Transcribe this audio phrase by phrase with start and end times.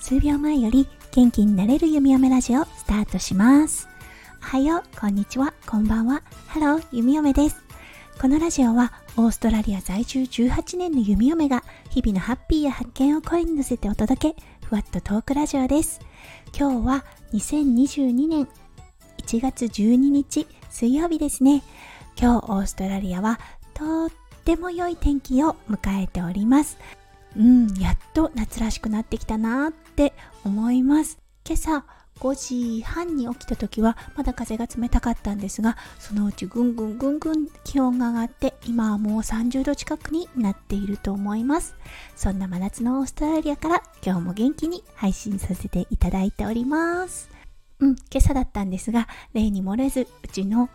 [0.00, 3.88] 数秒前より元気になれる弓嫁ラジオスタートします。
[4.42, 6.22] おはようこんにちはこんばんは。
[6.46, 7.56] ハロー弓嫁です。
[8.20, 16.00] このラジオはオーストラリア在住18年の弓嫁が日々のハッピーや発見を声に乗せてお届けふわっとトークラジオです。
[16.56, 18.46] 今日は2022年
[19.18, 21.62] 1月12日水曜日ですね。
[22.20, 23.40] 今日オーストラリアは
[23.72, 24.10] とっ
[24.44, 26.78] ても良い天気を迎えております。
[27.36, 30.12] うんやっと夏らしくなってきたなって
[30.44, 31.18] 思います。
[31.46, 31.84] 今朝
[32.20, 41.74] 5時半に起きた時はまだ風が冷たかったんですがそのうちぐんぐんぐんぐん気温が上がって今はもう30度近くになっていると思います。
[42.14, 47.30] そんな真夏のオーストラリアから今日も元気に配信させていただいております。
[47.80, 50.70] うん今朝だったんですが例に漏れずうちの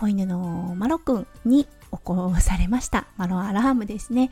[0.00, 1.70] 子犬のマロくんに起
[2.02, 3.06] こされました。
[3.18, 4.30] マロアラームですね。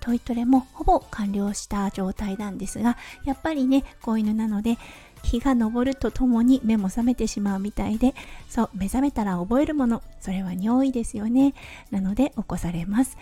[0.00, 4.76] トイトレもほぼ完了した状態なんですがやっぱりね子犬なので
[5.22, 8.14] 日が昇るとともに目も覚めてしまうみたいで
[8.48, 11.54] そう目覚めたら覚えるものそれは尿意ですよね。
[11.90, 13.18] なので起こされます。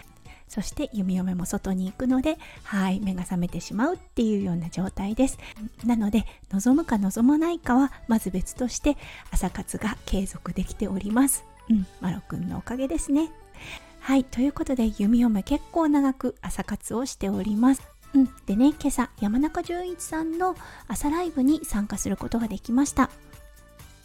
[0.46, 5.38] そして弓嫁も外に行くのではい目が覚めてしまうっていうような状態です。
[5.84, 8.96] なので望むか望まないかはまず別として
[9.32, 11.44] 朝活が継続できております。
[11.72, 13.30] うんマロくんのおかげですね。
[14.00, 17.82] はいということで弓嫁結構長く朝活をしております。
[18.14, 20.54] うん、でね今朝山中淳一さんの
[20.86, 23.10] 朝ライブに参加することができました。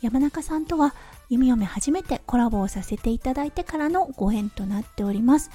[0.02, 0.94] 山中さんとは
[1.30, 5.52] 弓嫁初めてコラボをさせていただいてからのご縁となっております。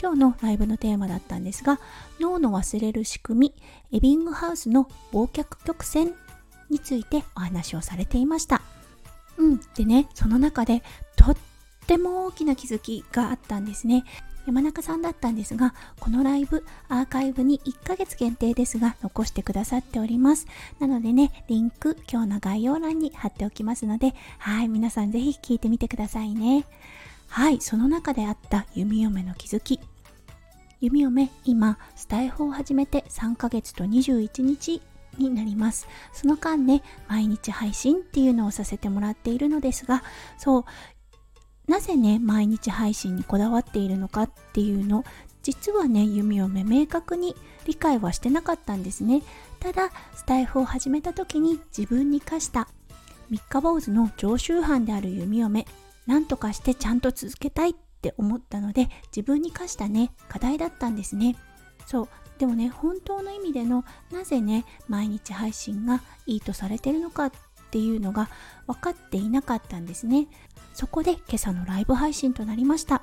[0.00, 1.78] 今日のライブのテーマだったんですが
[2.18, 3.52] 脳の忘れる仕組
[3.90, 6.14] みエビングハウスの忘却曲線
[6.70, 8.62] についてお話をされていました。
[9.36, 10.82] うんでねその中で
[11.14, 11.36] とっ
[11.92, 14.04] ても大きな気づきがあったんですね
[14.46, 20.48] 山中さんだったんですが、このライブ、アーカイブに1ヶ月限定ですが、残してくださっております。
[20.80, 26.66] なのでね、リンク、今日の概要欄に貼っておきますので、はい、皆さんぜひ聞いてみてくださいね。
[27.28, 29.78] はい、その中であった弓嫁の気づき。
[30.80, 34.82] 弓嫁、今、スタイフを始めて3ヶ月と21日
[35.18, 35.86] になります。
[36.12, 40.02] その間ね、毎日配信っていうのをさせてもらっているのですが、
[40.38, 40.64] そう、
[41.72, 45.06] なぜね毎日配信にこだわっているのかっていうの
[45.42, 47.34] 実はね弓嫁明確に
[47.64, 49.22] 理解はしてなかったんですね。
[49.58, 52.68] ただスタイフを始めた時に自分に課した
[53.30, 55.66] 三日坊主の常習犯である弓嫁
[56.06, 61.36] 何とかしてちゃんと続けたいって思ったので自分に課したね課題だったんですね。
[61.86, 62.08] そう。
[62.38, 67.32] でもね本当の意味でのなぜね毎日配信がいいとされてるのかっ
[67.70, 68.28] ていうのが
[68.66, 70.28] 分かっていなかったんですね。
[70.74, 73.02] そこで今朝のライブ配信となりました。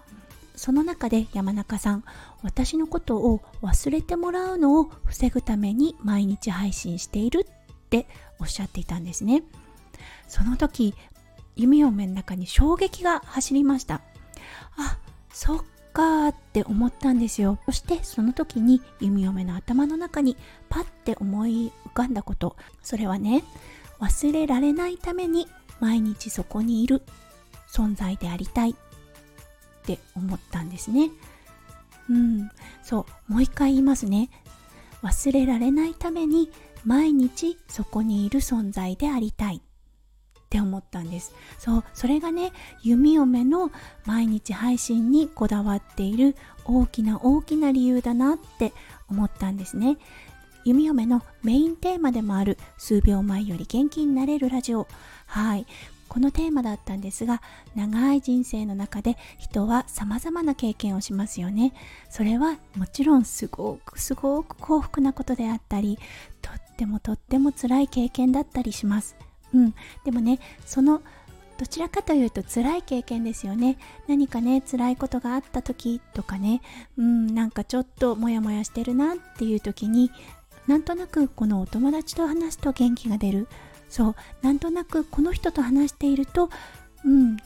[0.56, 2.04] その中で山中さん
[2.44, 8.08] 私のことを忘れてもらうのを防ぐために毎日配信しているって
[8.40, 9.44] おっしゃっていたんですね。
[10.28, 10.94] その時
[11.56, 14.02] 弓嫁の中に衝撃が走りました。
[14.78, 14.98] あ
[15.32, 15.64] そっ
[15.94, 17.58] かーって思ったんですよ。
[17.66, 20.36] そしてその時に弓嫁の頭の中に
[20.70, 22.58] パッて思い浮かんだこと。
[22.84, 23.44] それはね
[24.00, 25.48] 忘れられないために
[25.80, 27.02] 毎日そこにいる。
[27.72, 28.76] 存在でありたいっ
[29.86, 31.10] て思ったんですね。
[32.10, 32.50] うん、
[32.84, 34.30] そう、もう一回言いますね。
[35.02, 36.50] 忘れられないために
[36.84, 39.62] 毎日そこにいる存在でありたいっ
[40.50, 41.34] て思ったんです。
[41.60, 43.72] そう、それがね、弓嫁の
[44.06, 48.74] 毎日配信にこだわっている大きな大きな理由だなって
[49.08, 49.98] 思ったんですね。
[50.66, 54.88] 弓嫁のメインテーマでもある数秒前より元気になれるラジオ。
[55.26, 55.66] はい。
[56.10, 57.42] このテーマだったんですが
[57.76, 61.74] 長い人生の中で人は様々な経験をしますよね。
[62.10, 66.00] それはもちろんすごくすごく幸福なことであったり
[66.42, 69.16] とってもとっても辛い経験だったりします。
[69.54, 69.76] うん。
[70.04, 71.02] でもねその
[71.60, 73.78] どちらかというと辛い経験ですよね。
[74.08, 76.62] 何かね辛いことがあった時とかね。
[76.98, 80.10] うんなんかちょっとモヤモヤしてるなっていう時に
[80.68, 83.48] なんとなくこのお友達と話すと元気が出る。
[83.90, 86.50] そうなんとなくこの人と話していると
[87.04, 87.38] うん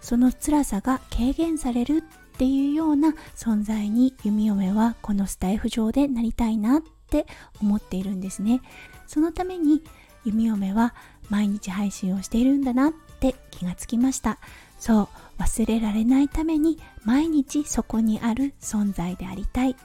[0.00, 2.02] その辛さが軽減される
[2.34, 7.26] っていうような存在に弓嫁はこのスタイフ上でなりたいなって
[7.60, 8.62] 思っているんですね。
[9.06, 9.82] そのために
[10.24, 10.94] 弓嫁は
[11.28, 14.38] 毎日配信をしているんだなって気がつきました。
[14.78, 19.76] そう忘れられないために毎日そこにある存在でありたい。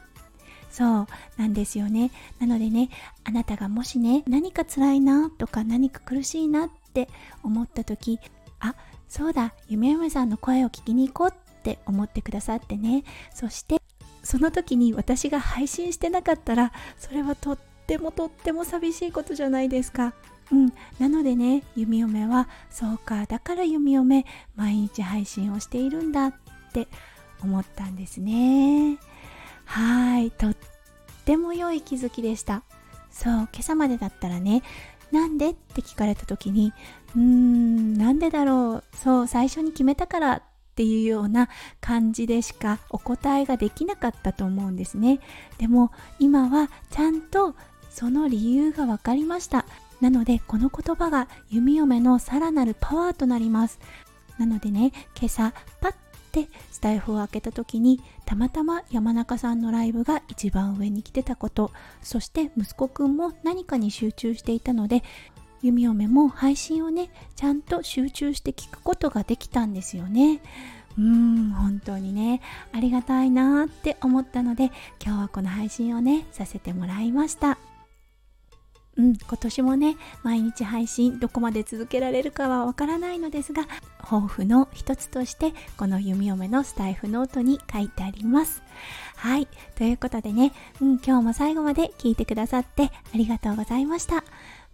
[0.75, 1.07] そう
[1.37, 2.11] なんですよね。
[2.37, 2.89] なのでね
[3.23, 7.07] あなたがもしね何か辛いなとか何か苦しいなって
[7.43, 8.19] 思った時
[8.59, 8.75] あ
[9.07, 13.05] そうだ夢嫁さんの声を聞きに行こうって思ってくださってね。
[13.33, 13.81] そして
[14.21, 17.57] その時に私が配信してなかったらそれはとっ
[17.87, 20.13] てもとっても寂しいことじゃないですか。
[20.51, 24.25] うん、なのでね弓嫁はそうかだから弓嫁
[24.57, 26.33] 毎日配信をしているんだっ
[26.73, 26.89] て
[27.41, 28.97] 思ったんですね。
[29.65, 30.55] はいとっ
[31.25, 32.63] ても良い気づきでした。
[33.11, 34.61] そう今朝までだったらね
[35.11, 36.73] なんでって聞かれた時に
[37.15, 38.97] うーんなんでだろう。
[38.97, 40.41] そう最初に決めたからっ
[40.75, 41.47] ていうような
[41.79, 45.19] 感じでしかお答えができなかったと思うんですね。
[45.57, 47.55] でも今はちゃんと
[47.89, 49.65] その理由が分かりました。
[50.01, 53.79] なのでこの言葉が弓嫁のさらなるパワーとなります。
[54.37, 55.95] なのでね今朝パッ
[56.35, 61.71] てスタイフを開けた時にたまたま山中さんのライブが一番上に来てたこと。
[62.01, 65.03] そして息子くんも何かに集中していたので
[65.61, 70.41] 弓嫁も配信をねちゃんと集中して聞くことができたんですよね。
[70.97, 72.41] うーん本当にね。
[72.73, 74.65] ありがたいなって思ったので
[75.03, 77.57] 今日はこの配信をねさせてもらいました。
[78.97, 88.61] うん、今年もね毎日配信どこまで続けられるかはわからないのですが抱負の一つとしてこの弓嫁のスタイフノートに書いてあります。
[89.17, 94.23] はいということでね、うん、今日も最後まで聞いてくださってありがとうございました。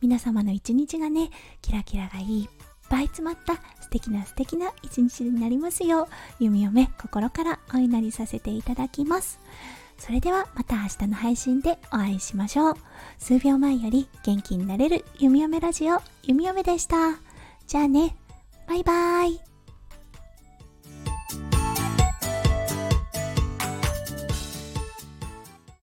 [0.01, 1.29] 皆様の一日がね
[1.61, 2.49] キラキラがいっ
[2.89, 6.07] ぱい詰まった素敵な素敵な一日になりますよう
[6.43, 9.39] 弓嫁心からお祈りさせていただきます。
[10.01, 12.73] それではまた明日の配信でお会いしましょう。
[13.19, 16.95] 数秒前より元気になれる弓嫁ラジオ、弓嫁でした。
[17.67, 18.15] じゃあね、
[18.67, 19.50] バイバーイ。